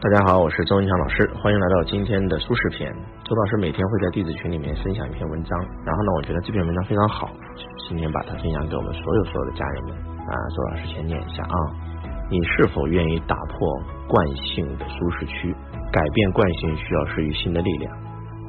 [0.00, 2.88] 大家好，我是周文强老师，欢迎来到今天的苏轼篇。
[3.20, 5.52] 周老师每天会在弟子群里面分享一篇文章，
[5.84, 7.28] 然后呢，我觉得这篇文章非常好，
[7.84, 9.92] 今天把它分享给我们所有所有的家人们
[10.24, 10.32] 啊。
[10.56, 11.56] 周老师先念一下啊，
[12.32, 13.60] 你是否愿意打破
[14.08, 15.52] 惯性的舒适区？
[15.92, 17.92] 改变惯性需要施予新的力量。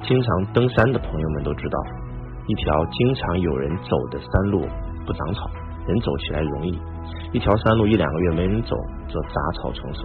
[0.07, 1.77] 经常登山的朋友们都知道，
[2.47, 4.63] 一条经常有人走的山路
[5.03, 5.51] 不长草，
[5.83, 6.79] 人走起来容易；
[7.35, 8.71] 一条山路一两个月没人走，
[9.11, 10.01] 则杂草丛生。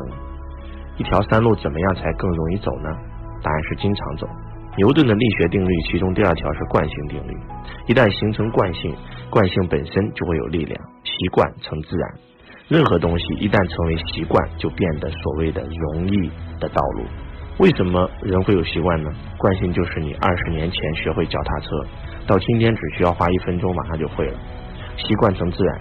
[0.99, 2.89] 一条山路怎么样才更容易走呢？
[3.43, 4.27] 答案是经常走。
[4.77, 7.37] 牛顿的力学定律其中第二条是惯性定律，
[7.87, 8.95] 一旦形成惯性，
[9.31, 12.11] 惯性本身就会有力量，习惯成自然。
[12.69, 17.05] 任何东西一旦成为习惯，就变得所谓的容易的道路。
[17.59, 19.11] 为什么人会有习惯呢？
[19.39, 21.69] 惯性就是你二十年前学会脚踏车，
[22.27, 24.39] 到今天只需要花一分钟马上就会了。
[24.97, 25.81] 习惯成自然，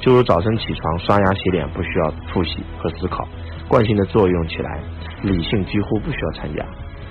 [0.00, 3.26] 就如早晨起床刷牙洗脸不需要复习和思考。
[3.74, 4.78] 惯性的作用起来，
[5.22, 6.64] 理性几乎不需要参加，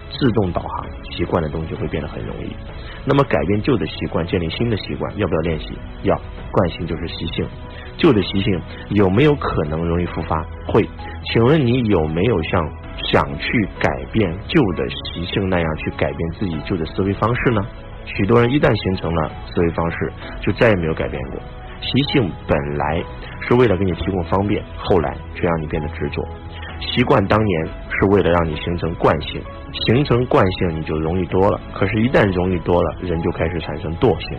[0.09, 2.55] 自动导航，习惯的东西会变得很容易。
[3.03, 5.78] 那么改变旧的习惯，建立新的习惯，要不要练习？
[6.03, 6.16] 要。
[6.53, 7.45] 惯性就是习性，
[7.97, 8.61] 旧的习性
[8.92, 10.42] 有没有可能容易复发？
[10.67, 10.88] 会。
[11.33, 12.66] 请问你有没有像
[13.11, 17.61] 想去改变旧的习性那样去改变自己旧的思维方式呢？
[18.05, 21.42] 许多人一旦形成了思维方式，就再也没有改变过。
[21.84, 23.03] 习性本来
[23.42, 26.26] 是为了给你提供方便，后来却让你变得执着。
[26.80, 29.42] 习惯当年是为了让你形成惯性，
[29.86, 31.59] 形成惯性你就容易多了。
[31.73, 34.38] 可是，一旦容易多了，人就开始产生惰性，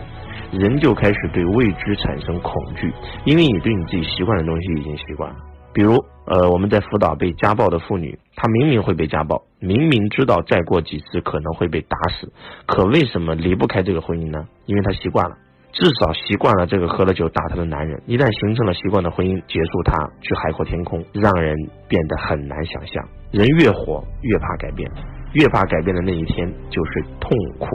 [0.59, 5.35] 人就开始对未知产生恐惧，因为你对你自己习惯的东西已经习惯了。
[5.73, 12.31] 比如，呃，我们在辅导被家暴的妇女，她明明会被家暴，明明知道再过几次可能会被打死，
[12.65, 14.47] 可为什么离不开这个婚姻呢？
[14.67, 15.35] 因为她习惯了。
[15.75, 19.91] 至少习惯了这个喝了酒打他的男人，一旦形成了习惯的婚姻，结束他
[20.23, 21.53] 去海阔天空，让人
[21.89, 23.03] 变得很难想象。
[23.31, 24.89] 人越活越怕改变，
[25.33, 27.67] 越怕改变的那一天就是痛苦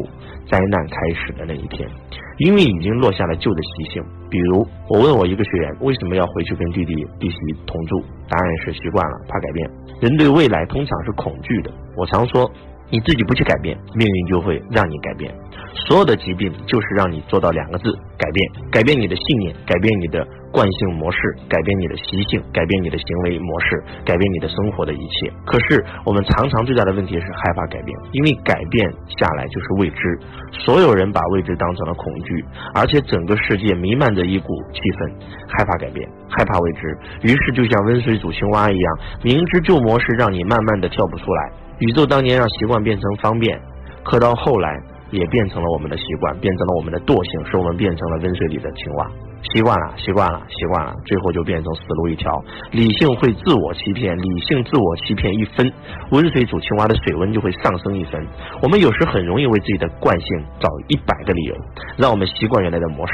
[0.48, 1.86] 灾难开始的那一天，
[2.38, 4.02] 因为已经落下了旧的习性。
[4.30, 7.36] 比如，我问我一个学员为什么要回去跟弟弟弟媳
[7.66, 9.70] 同住，答案是习惯了，怕改变。
[10.00, 11.70] 人对未来通常是恐惧的。
[11.98, 12.50] 我常说。
[12.90, 15.32] 你自己不去改变，命运就会让你改变。
[15.88, 18.70] 所有的疾病就是让你做到两个字：改变。
[18.70, 21.19] 改变你的信念，改变你的惯性模式，
[21.49, 25.33] 改变你的习性，改变你的行为模式，改变你的生活的一切。
[25.47, 30.19] 可是我们常常最大的问题是害怕改变，因为改变下来就是未知。
[30.53, 32.44] 所有人把未知当成了恐惧，
[32.75, 35.12] 而且整个世界弥漫着一股气氛，
[35.49, 36.99] 害怕改变，害怕未知。
[37.22, 41.53] 于是就像温水煮青蛙一样，明知旧模式让你慢慢的跳不出来。
[41.78, 43.59] 宇宙当年让习惯变成方便，
[44.03, 44.69] 可到后来
[45.11, 49.11] 也变成了我们的习惯，变成了我们的惰性，使我们变成了温水里的青蛙。
[49.42, 52.30] 习惯了，习惯了，习惯了，最后就变成死路一条。
[52.72, 55.72] 理性会自我欺骗，理性自我欺骗一分，
[56.10, 58.26] 温水煮青蛙的水温就会上升一分。
[58.62, 60.28] 我们有时很容易为自己的惯性
[60.60, 61.54] 找一百个理由，
[61.96, 63.12] 让我们习惯原来的模式。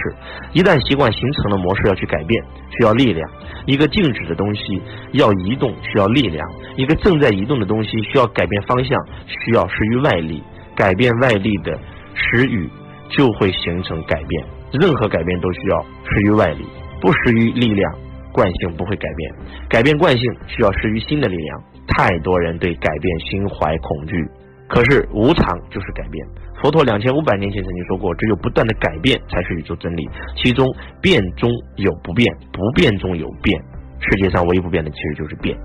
[0.53, 2.43] 一旦习惯形成了模式，要去改变，
[2.77, 3.31] 需要力量。
[3.65, 4.83] 一个静止的东西
[5.13, 6.45] 要移动，需要力量；
[6.77, 10.43] 一个正在移动的东西需要改变方向，需要施于外力。
[10.75, 11.79] 改变外力的
[12.15, 12.69] 施予，
[13.09, 14.56] 就会形成改变。
[14.73, 16.67] 任何改变都需要施于外力，
[17.01, 17.93] 不施于力量，
[18.33, 19.35] 惯性不会改变。
[19.69, 21.63] 改变惯性需要施于新的力量。
[21.89, 24.29] 太多人对改变心怀恐惧，
[24.69, 26.27] 可是无常就是改变。
[26.61, 30.67] 佛陀两千五百年前曾经说过，只有不断的改变才是宇宙真理，其中
[31.01, 33.63] 变中有不变，不变中有变。
[33.99, 35.57] 世界上唯一不变的其实就是变，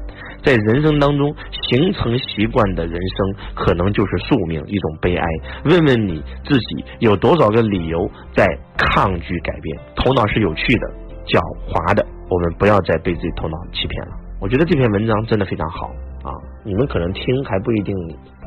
[0.43, 1.33] 在人生当中
[1.69, 5.25] 形成习惯的人生，可能就是宿命，一种悲哀。
[5.65, 8.45] 问问你自己，有多少个理由在
[8.77, 9.77] 抗拒改变？
[9.95, 10.87] 头脑是有趣的，
[11.27, 11.39] 狡
[11.69, 14.11] 猾的，我们不要再被自己头脑欺骗了。
[14.39, 15.87] 我觉得这篇文章真的非常好
[16.23, 16.33] 啊！
[16.65, 17.95] 你们可能听还不一定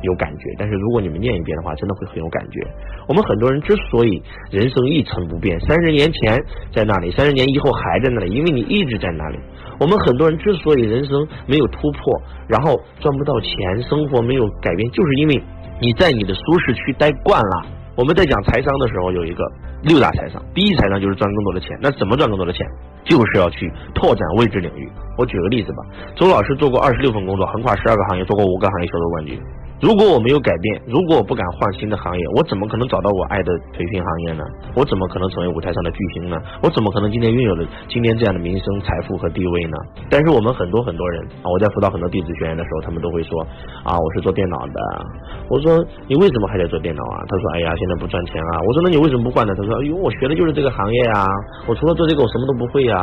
[0.01, 2.59] 有感觉，但是如果你们念一遍的话，真的会很有感觉。
[3.07, 6.37] 我们很多人之所以人生一成不变，三十年前
[6.73, 9.39] 在那里，三十年以后还在那里，因为你一直在那里。
[9.79, 15.43] 我们很多人之所以人生没有突破，然后赚不到钱，生活没有改变，就是因为
[15.81, 17.65] 你在你的舒适区待惯了。
[17.95, 19.43] 我们在讲财商的时候，有一个
[19.83, 21.77] 六大财商，第一财商就是赚更多的钱。
[21.81, 22.65] 那怎么赚更多的钱？
[23.05, 24.91] 就是要去拓展未知领域。
[25.17, 25.77] 我举个例子吧，
[26.15, 29.39] 周老师做过二十六份工作，横跨十二个行业，做过五个行业销售冠军。
[29.81, 34.43] 如果我没有改变，如果我不敢换新的行业，我怎么可能找到我爱的培训行业呢？
[34.73, 36.37] 我怎么可能成为舞台上的巨星呢？
[36.63, 39.77] 我怎么可能今天拥有了今天这样的名声、财富和地位呢？
[40.09, 43.41] 但是我们很多很多人啊，我在辅导很多弟子学员的时候，他们都会说
[43.83, 44.79] 啊，我是做电脑的。
[45.49, 47.19] 我说你为什么还在做电脑啊？
[47.27, 48.61] 他说哎呀，现在不赚钱啊。
[48.65, 49.53] 我说那你为什么不换呢？
[49.57, 51.27] 他说哎呦，我学的就是这个行业呀，
[51.67, 52.95] 我除了做这个我什么都不会呀。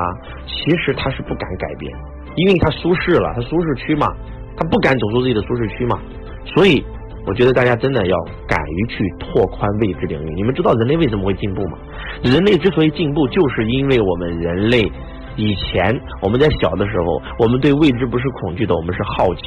[0.48, 1.92] 其实他是不敢改变，
[2.34, 4.08] 因为他舒适了，他舒适区嘛。
[4.54, 5.98] 他不敢走出自己的舒适区嘛。
[6.44, 6.84] 所以，
[7.26, 8.16] 我觉得大家真的要
[8.46, 10.34] 敢于去拓宽未知领域。
[10.34, 11.78] 你们知道人类为什么会进步吗？
[12.22, 14.82] 人类之所以进步，就是因为我们人类
[15.36, 19.42] 以前我们在小的时候，我们对未知不是恐惧的，我们是好奇。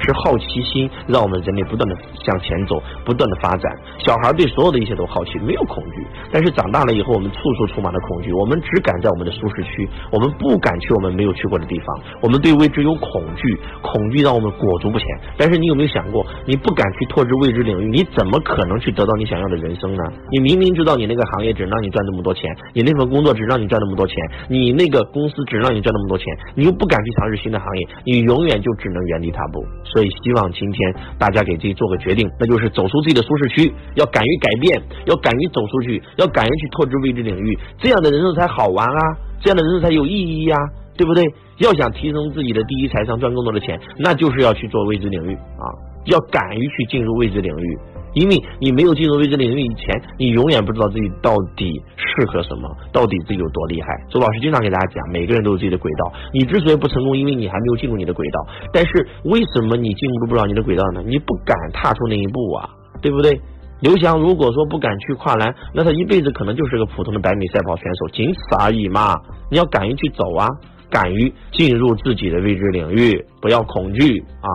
[0.00, 3.72] 是好奇心让我们人类不断的向前走，不断的发展。
[3.98, 6.06] 小孩对所有的一切都好奇，没有恐惧。
[6.32, 8.32] 但是长大了以后，我们处处充满了恐惧。
[8.32, 11.86] 我们只敢在我们的舒适区，我们不敢去我们没有去过的地方。
[12.20, 15.06] 我们对未知有恐惧，恐惧让我们裹足不前。
[15.36, 20.02] 但是你有没有想过，你不敢去拓殖未知领域，你怎么可能去得到你想要的人生呢？
[20.30, 24.16] 你明明知道你那个行业只让你赚这么多钱，你那份工作只让你赚那么多钱，
[24.48, 29.64] 你那个公司只让你赚那么多钱，你又不敢去尝试新的行业，你永远就只能原地踏步。
[29.84, 39.00] 所以希望今天大家给自己做个决定，那就是走出自己的舒适区，要敢于改变，要敢于走出去，要敢于去拓殖未知领域，这样的人生才好玩啊，
[39.40, 40.56] 这样的人生才有意义呀，
[40.96, 41.24] 对不对？
[41.58, 45.64] 要想提升自己的第一财商，赚更多的钱，那就是要去做未知领域啊，
[46.06, 47.78] 要敢于去进入未知领域。
[48.14, 53.88] 因为你没有进入未知领域以前，你永远不知道自己到底适合什么，到底自己有多厉害。
[54.08, 56.12] 周老师经常给大家讲，每个人都有自己的轨道。
[56.32, 58.46] 你之所以不成功，因为你还没有进入你的轨道。
[58.72, 61.02] 但是为什么你进入不了你的轨道呢？
[61.04, 62.70] 你不敢踏出那一步啊，
[63.02, 63.40] 对不对？
[63.80, 69.16] 刘翔如果说不敢去跨栏，那他一辈子可能就是个普通的百米赛跑选手，仅此而已嘛。
[69.50, 70.46] 你要敢于去走啊，
[70.88, 74.48] 敢于进入自己的未知领域，不要恐惧啊，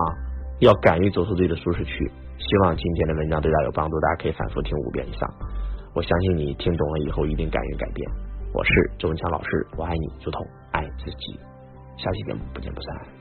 [0.60, 2.10] 要敢于走出自己的舒适区。
[2.50, 5.30] 希望今天的文章对大家有帮助，大家可以反复听五遍以上。
[5.94, 8.10] 我相信你听懂了以后一定敢于改变。
[8.56, 11.40] 我是周文强老师，我爱你，如同爱自己。
[11.96, 13.19] 下期节目不见不散。